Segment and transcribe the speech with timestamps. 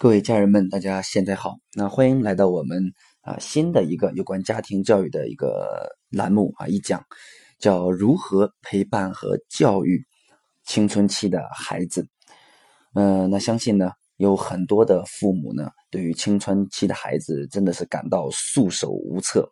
[0.00, 1.56] 各位家人们，大家现在好。
[1.74, 7.04] 那欢迎来到我们啊新的一个有关家庭教育的一个栏目啊一讲，
[7.58, 10.06] 叫如何陪伴和教育
[10.64, 12.06] 青春期的孩子。
[12.94, 19.50] 嗯，那相信呢有很多的父母呢，对于青春期的孩子真的是感到束手无策。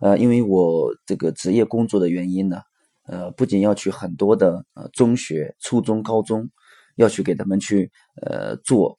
[0.00, 2.60] 呃，因为我这个职业工作的原因呢，
[3.08, 6.48] 呃，不仅要去很多的呃中学、初中、高中，
[6.94, 7.90] 要去给他们去
[8.22, 8.96] 呃做。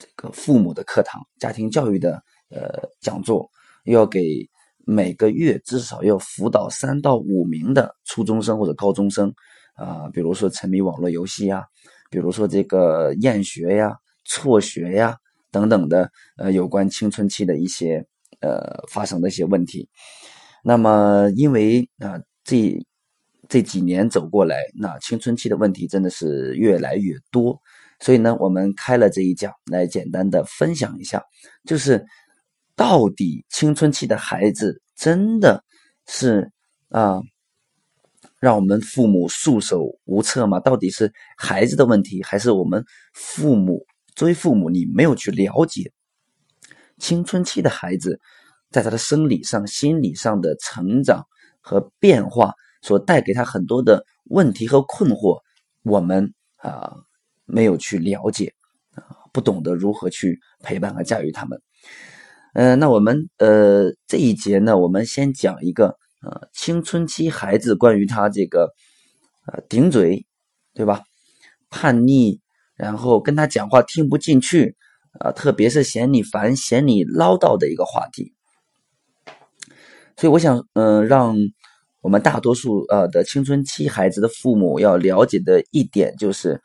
[0.00, 2.14] 这个父母的课堂、家庭教育的
[2.48, 3.46] 呃讲座，
[3.84, 4.48] 要给
[4.86, 9.30] 每个月至少要辅导三到五名的初中生或者高中生
[9.74, 11.62] 啊，比如说沉迷网络游戏呀，
[12.10, 15.14] 比如说这个厌学呀、辍学呀
[15.50, 18.02] 等等的呃有关青春期的一些
[18.40, 19.86] 呃发生的一些问题。
[20.64, 22.74] 那么因为啊这
[23.48, 27.60] 这几年走过来，那青春期的问题真的是越来越多。
[28.02, 31.22] 所以呢，我们开了这一讲来简单的分享一下，
[31.66, 32.02] 就是
[32.74, 35.62] 到底青春期的孩子真的
[36.06, 36.50] 是
[36.88, 37.20] 啊，
[38.38, 40.58] 让我们父母束手无策吗？
[40.60, 43.84] 到底是孩子的问题，还是我们父母
[44.14, 45.92] 作为父母你没有去了解
[46.96, 48.18] 青春期的孩子
[48.70, 51.26] 在他的生理上、心理上的成长
[51.60, 55.38] 和变化所带给他很多的问题和困惑？
[55.82, 56.96] 我们啊。
[57.52, 58.54] 没有去了解
[58.94, 61.60] 啊，不懂得如何去陪伴和驾驭他们。
[62.54, 68.72] 嗯，那我们呃这一节呢，我们先讲一个呃青春期孩子关于他这个
[69.46, 70.26] 呃顶嘴，
[70.74, 71.02] 对吧？
[71.68, 72.40] 叛逆，
[72.74, 74.76] 然后跟他讲话听不进去
[75.20, 78.34] 啊，特别是嫌你烦、嫌你唠叨的一个话题。
[80.16, 81.36] 所以我想，嗯，让
[82.00, 86.60] 我们大多数呃的青春期孩子的父母要了解的一点就是。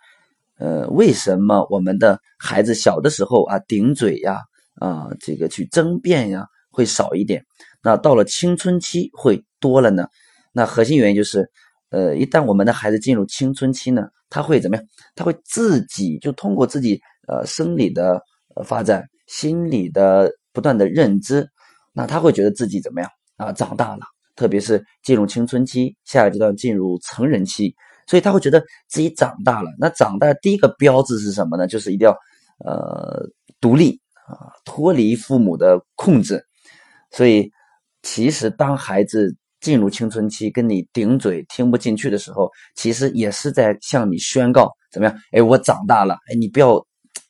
[0.57, 4.39] 呃，为什么我们的孩子小的时候啊顶嘴呀
[4.75, 7.43] 啊这个去争辩呀会少一点？
[7.83, 10.07] 那到了青春期会多了呢？
[10.53, 11.49] 那核心原因就是，
[11.89, 14.85] 呃，一旦我们的孩子进入青春期呢，他会怎么样？
[15.13, 18.21] 他会自己就通过自己呃生理的
[18.63, 21.47] 发展、心理的不断的认知，
[21.93, 23.51] 那他会觉得自己怎么样啊？
[23.51, 24.01] 长大了，
[24.35, 27.75] 特别是进入青春期，下个阶段进入成人期。
[28.07, 29.71] 所以他会觉得自己长大了。
[29.79, 31.65] 那长大第一个标志是什么呢？
[31.65, 32.15] 就是一定要，
[32.63, 33.27] 呃，
[33.59, 36.45] 独立啊，脱离父母的控制。
[37.09, 37.51] 所以，
[38.03, 45.17] 其实当孩子进入青春期，跟你顶嘴、听不进去的时候，其实也是在向你宣告怎么样？
[45.31, 46.15] 哎，我长大了。
[46.29, 46.85] 哎，你不要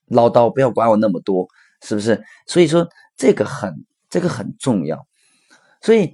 [0.07, 1.47] 唠叨，不要管我那么多，
[1.83, 2.21] 是不是？
[2.47, 3.73] 所以说这个很，
[4.09, 5.07] 这个很重要。
[5.81, 6.11] 所以，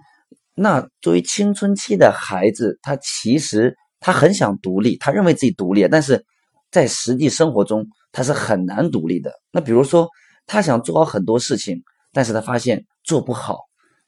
[0.54, 3.76] 那作为青春期的孩子，他其实。
[4.02, 6.26] 他很想独立，他认为自己独立，但是
[6.72, 9.32] 在实际生活中他是很难独立的。
[9.52, 10.10] 那比如说，
[10.48, 13.60] 他想做好很多事情，但是他发现做不好。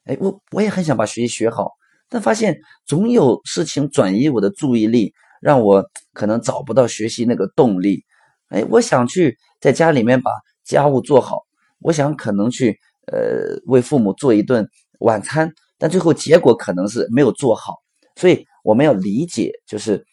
[0.06, 1.70] 哎，我我也很想把学习学好，
[2.10, 8.04] 但发现总有事情转移我的注意力，让我可能找不到学习那个动力。
[8.50, 10.32] 哎，我想去在家里面把
[10.66, 11.44] 家务做好，
[11.80, 12.76] 我想可能去
[13.12, 14.68] 呃为父母做一顿
[15.02, 17.76] 晚餐，但最后结果可能是没有做好，
[18.16, 18.44] 所以。
[18.64, 20.06] 我们要理解，就是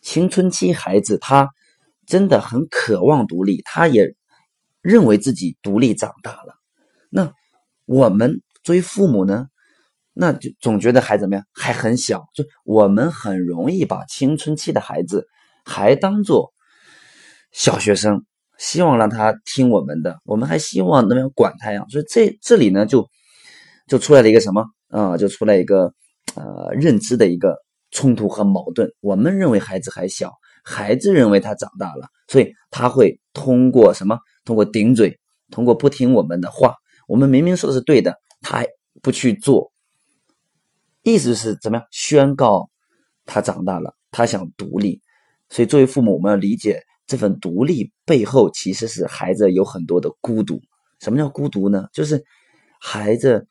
[0.00, 1.50] 青春期孩子他
[2.06, 4.14] 真的很渴望独立，他也
[4.80, 6.54] 认为自己独立长大了。
[7.10, 7.32] 那
[7.86, 9.48] 我们作为父母呢，
[10.12, 15.26] 那就总觉得还怎么样，还很小，就我们很容易把青春期的孩子
[15.64, 16.52] 还当做
[17.50, 18.24] 小学生，
[18.58, 21.84] 希望让他听我们的，我们还希望那样管他呀。
[21.90, 23.08] 所以这这里呢，就
[23.88, 25.16] 就出来了一个什么啊？
[25.16, 25.92] 就出来一个。
[26.36, 27.56] 呃，认知的一个
[27.90, 28.90] 冲突和矛盾。
[29.00, 30.32] 我们认为孩子还小，
[30.64, 34.18] 孩子认为他长大了，所以他会通过什么？
[34.44, 35.18] 通过顶嘴，
[35.50, 36.74] 通过不听我们的话。
[37.06, 38.66] 我们明明说的是对的，他还
[39.00, 39.72] 不去做，
[41.02, 41.86] 意思是怎么样？
[41.90, 42.68] 宣告
[43.26, 45.00] 他长大了，他想独立。
[45.48, 50.60] 所以作为父母，我们要理解这份独立背后其实是孩子有很多的孤独。
[51.00, 51.86] 什么叫孤独呢？
[51.92, 52.24] 就是
[52.80, 53.46] 孩子。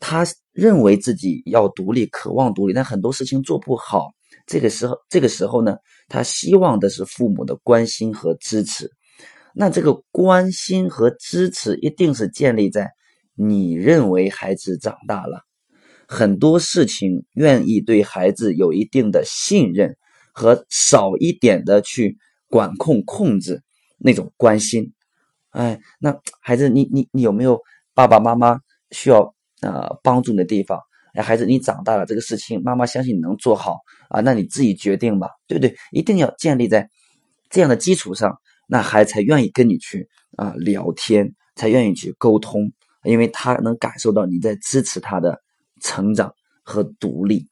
[0.00, 4.08] 他认为自己要独立，渴望独立，但很多事情做不好。
[4.46, 5.76] 这个时候，这个时候呢，
[6.08, 8.90] 他希望的是父母的关心和支持。
[9.54, 12.90] 那这个关心和支持一定是建立在
[13.34, 15.42] 你认为孩子长大了，
[16.08, 19.96] 很多事情愿意对孩子有一定的信任
[20.32, 22.16] 和少一点的去
[22.48, 23.62] 管控控制
[23.98, 24.92] 那种关心。
[25.50, 27.60] 哎，那孩子，你你你有没有
[27.94, 28.58] 爸爸妈妈
[28.90, 29.34] 需要？
[29.60, 30.80] 啊，帮助你的地方，
[31.14, 33.78] 哎，孩子，你长大了，这个事情妈妈相信你能做好
[34.08, 35.74] 啊，那你自己决定吧，对不对？
[35.92, 36.88] 一定要建立在
[37.50, 42.72] 这样的基础上，那孩子才愿意跟你去啊聊天，才愿意去沟通，
[43.04, 45.40] 因为他能感受到你在支持他的
[45.80, 47.48] 成长和独立。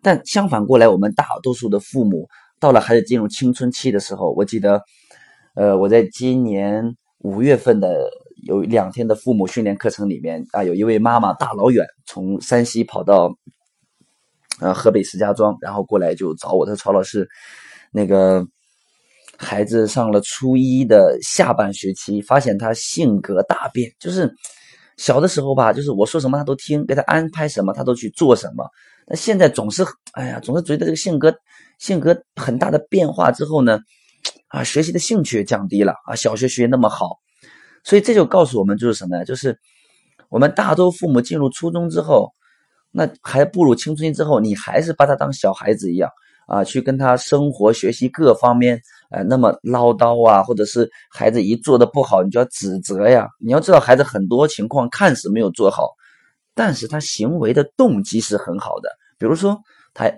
[0.00, 2.28] 但相反过来，我们大多数的父母
[2.58, 4.82] 到了孩子进入青春期的时候，我记得，
[5.54, 8.10] 呃，我在今年五月份的
[8.42, 13.36] 有两天的父母训练课程里面啊，有一位妈妈大老远从山西跑到
[14.60, 17.28] 呃河北石家庄，然后过来就找我，说曹老师，
[17.92, 18.46] 那个。
[19.38, 24.32] 孩子上了初一的下半学期，发现他性格大变，就是
[24.96, 28.64] 小的时候吧，就是我说什么他都听，给他安排什么他都去做什么。
[29.08, 31.34] 那现在总是，哎呀，总是觉得这个性格
[31.80, 33.80] 性格很大的变化之后呢，
[34.46, 37.18] 啊，学习的兴趣降低了啊，小学学那么好，
[37.84, 39.24] 所以这就告诉我们就是什么呀？
[39.24, 39.58] 就是
[40.28, 42.32] 我们大多父母进入初中之后，
[42.90, 46.10] 那还步入青春期之后，你还是把他当小孩子一样。
[46.48, 48.78] 啊，去跟他生活、学习各方面，
[49.10, 53.28] 呃，那么唠叨啊，或者是孩子一做的不好，你就要指责呀。
[53.38, 55.88] 你要知道，孩子很多情况看似没有做好，
[56.52, 58.90] 但是他行为的动机是很好的。
[59.18, 59.56] 比如说，
[59.94, 60.12] 他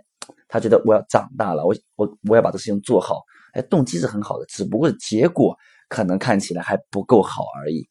[0.49, 3.23] 他觉得我要长大了，我我我要把这事情做好，
[3.53, 5.55] 哎，动机是很好的，只不过结果
[5.95, 7.89] 可能看起来还不够好而已。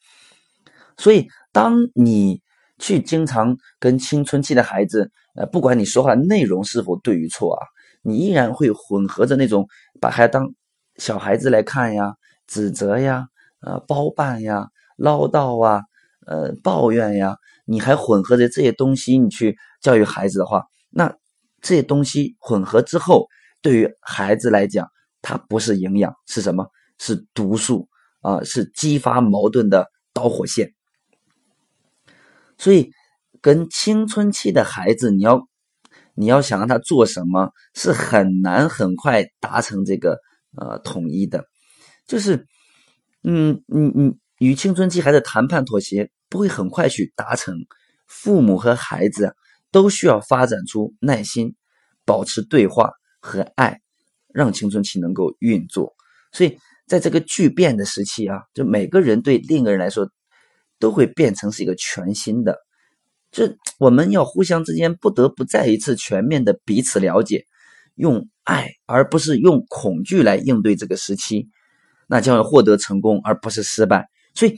[0.97, 2.41] 所以，当你
[2.77, 7.61] 去经常跟青春期的孩子，呃，不管你说话内容是否对与错啊。
[8.01, 9.65] 你依然会混合着那种
[10.01, 10.53] 把孩子当
[10.97, 12.13] 小孩子来看呀，
[12.45, 13.25] 指责呀，
[13.61, 14.67] 呃，包办呀，
[14.97, 15.81] 唠叨啊，
[16.27, 21.15] 呃，抱怨呀，你还混合着这些东西，你去教育孩子的话，那
[21.61, 23.27] 这些东西混合之后，
[23.61, 24.85] 对于孩子来讲，
[25.21, 26.67] 它不是营养，是什么？
[26.99, 27.87] 是毒素
[28.23, 30.73] 啊，是激发矛盾的导火线。
[32.57, 32.91] 所以，
[33.41, 35.47] 跟青春期的孩子，你要。
[36.15, 40.19] 你要想让他做什么，是很难很快达成这个
[40.55, 41.43] 呃统一的，
[42.05, 42.45] 就是，
[43.23, 47.55] 嗯，你你与青春期孩子谈判妥协不会很快去达成，
[48.05, 49.35] 父母和孩子
[49.71, 51.55] 都需要发展出耐心，
[52.05, 53.81] 保持对话和爱，
[54.31, 55.95] 让青春期能够运作。
[56.31, 60.09] 所以在这个巨变的时期啊，就每个人对另一个人来说，
[60.79, 62.57] 都会变成是一个全新的。
[63.31, 63.45] 就
[63.79, 67.45] 我们要互相之间不得不再一次全面的彼此了解，
[67.95, 71.49] 用爱而不是用恐惧来应对这个时期，
[72.07, 74.07] 那将会获得成功而不是失败。
[74.35, 74.55] 所以，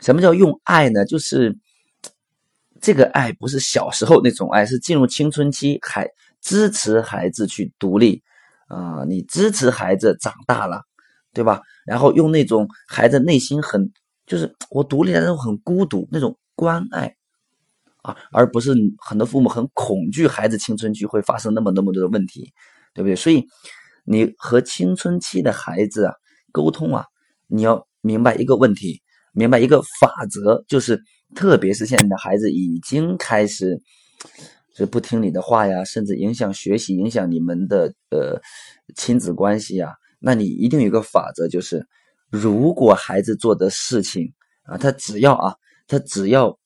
[0.00, 1.04] 什么叫用爱呢？
[1.04, 1.58] 就是
[2.80, 6.08] 这个爱不是小时候那种爱，是进入青春期还
[6.40, 8.22] 支持孩子去独立
[8.68, 10.82] 啊，你支持孩子长大了，
[11.32, 11.62] 对吧？
[11.86, 13.90] 然后用那种孩子内心很
[14.26, 17.14] 就是我独立的那种很孤独那种关爱。
[18.02, 22.52] 啊，而不是很多父母很恐惧孩子青春期会发生那么那么多的问题，
[22.94, 23.16] 对不对？
[23.16, 23.44] 所以
[24.04, 26.14] 你和青春期的孩子啊
[26.52, 27.04] 沟通啊，
[27.48, 29.02] 你要明白一个问题，
[29.32, 31.02] 明白一个法则，就是
[31.34, 33.82] 特别是现在的孩子已经开始
[34.74, 38.40] 是不听你的话呀，甚至影响学习，影响你们的呃
[38.94, 41.86] 亲子关系呀，那你一定有个法则，就是
[42.30, 44.32] 如果孩子做的事情
[44.64, 45.54] 啊，他只要啊，
[45.86, 46.58] 他只要。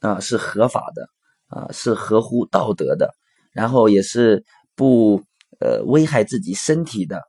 [0.00, 1.08] 啊，是合法的，
[1.46, 3.10] 啊，是合乎道德的，
[3.52, 4.44] 然后也是
[4.74, 5.22] 不
[5.60, 7.22] 呃危害自己身体的，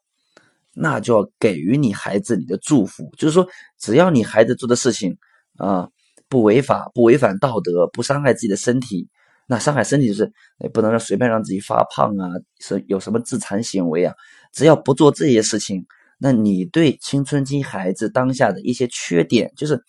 [0.74, 3.10] 那就要给予你孩子你的祝福。
[3.18, 3.48] 就是说，
[3.80, 5.18] 只要你孩子做的事情
[5.58, 5.88] 啊
[6.28, 9.08] 不违法、不违反道德、不伤害自己的身体，
[9.48, 14.14] 那伤害身体就是也不能让随便让自己发胖啊，是有什么自残行为啊？
[14.54, 15.86] 只要不做这些事情，
[16.18, 19.84] 那你对青春期孩子当下的一些缺点，就是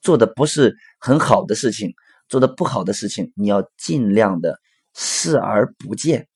[0.00, 1.92] 做的不是很好的事情。
[2.28, 4.56] 做的不好的事情，你要尽量的
[4.94, 6.28] 视而不见，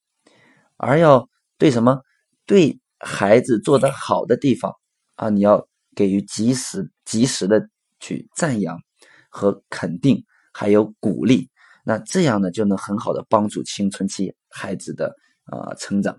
[0.76, 2.00] 而要对什么
[2.46, 4.72] 对孩子做的好的地方
[5.14, 7.68] 啊，你要给予及时及时的
[8.00, 8.76] 去赞扬
[9.28, 11.48] 和肯定，还有鼓励。
[11.84, 15.14] 那这样呢，就能很好的帮助青春期孩子的
[15.44, 16.18] 啊成长。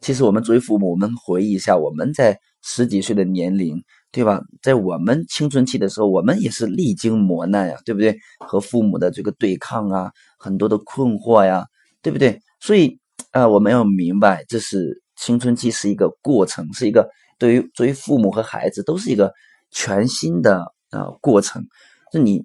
[0.00, 3.82] 其实我们作为父母，我们回忆一下，我们在十几岁的年龄。
[4.12, 4.42] 对吧？
[4.60, 8.18] 在我们青春期的时候，我们也是历经磨难呀，对不对？
[8.40, 11.64] 和父母的这个对抗啊，很多的困惑呀，
[12.02, 12.40] 对不对？
[12.58, 12.98] 所以
[13.30, 19.32] 啊，我们要明白，这是青春期是一个过程，是一个对于作为父母和孩子都是一个
[19.70, 21.64] 全新的啊过程。
[22.12, 22.44] 那你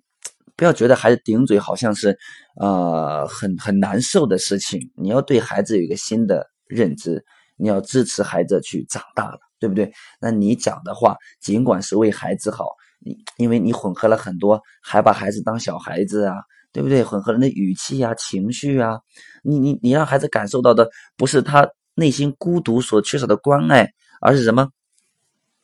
[0.55, 2.17] 不要觉得孩子顶嘴好像是
[2.59, 7.23] 呃很很难受的事情，你要对孩子有一个新的认知，
[7.57, 9.39] 你要支持孩子去长大了。
[9.57, 9.91] 对不对？
[10.19, 12.67] 那你讲的话，尽管是为孩子好，
[12.99, 16.35] 你因为你混合了很多，还把孩子当小孩子啊，
[16.73, 17.03] 对不对？
[17.03, 18.99] 混合了那语气啊、情绪啊，
[19.43, 23.89] 你你你让孩子感受到的不是他内心孤独所缺少的关爱，
[24.21, 24.69] 而是什么？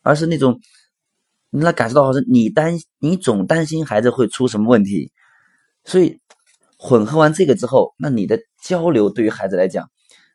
[0.02, 0.58] 而是那种
[1.54, 5.12] 你来感受到是你担你总担心孩子会出什么问题，
[5.84, 6.18] 所以
[6.78, 9.90] 混合完这个之后，那你的交流对于孩子来讲，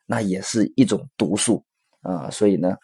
[0.06, 1.64] 那也是一种毒素
[2.02, 2.30] 啊。
[2.30, 2.76] 所以呢，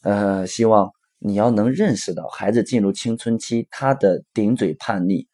[0.00, 5.28] 呃，希望你要能认识到，孩子进入青春期，他的顶嘴叛逆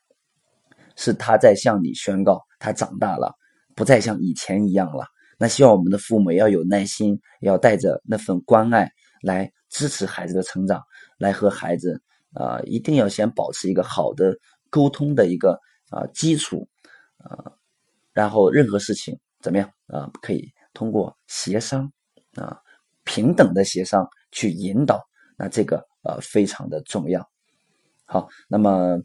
[0.97, 3.33] 是他在向你宣告他长大了，
[3.77, 5.07] 不再像以前一样了。
[5.39, 8.91] 那希望我们的父母要有耐心，要带着那份关爱
[9.23, 10.83] 来支持孩子的成长，
[11.17, 12.03] 来和孩子
[12.35, 14.37] 啊，一定要先保持一个好的
[14.71, 15.59] 沟通的一个
[15.91, 16.69] 啊基础
[17.19, 17.53] 啊，
[18.13, 21.91] 然后任何事情怎么样啊，可以通过协商
[22.35, 22.61] 啊，
[23.05, 25.01] 平等的协商去引导，
[25.37, 27.27] 那这个呃非常的重要。
[28.05, 28.97] 好，那么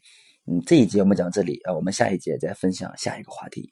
[0.45, 3.71] 嗯这一节我们讲这里啊，我们下一节再分享下一个话题。